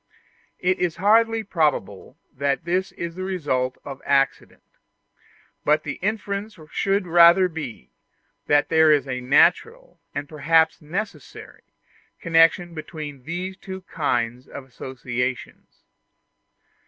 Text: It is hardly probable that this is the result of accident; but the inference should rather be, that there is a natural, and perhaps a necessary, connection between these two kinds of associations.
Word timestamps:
It 0.57 0.79
is 0.79 0.95
hardly 0.95 1.43
probable 1.43 2.17
that 2.35 2.65
this 2.65 2.91
is 2.93 3.13
the 3.13 3.21
result 3.23 3.77
of 3.85 4.01
accident; 4.03 4.63
but 5.63 5.83
the 5.83 5.99
inference 6.01 6.57
should 6.71 7.05
rather 7.05 7.47
be, 7.47 7.91
that 8.47 8.69
there 8.69 8.91
is 8.91 9.07
a 9.07 9.21
natural, 9.21 9.99
and 10.15 10.27
perhaps 10.27 10.81
a 10.81 10.85
necessary, 10.85 11.61
connection 12.19 12.73
between 12.73 13.25
these 13.25 13.55
two 13.57 13.81
kinds 13.81 14.47
of 14.47 14.63
associations. 14.65 15.83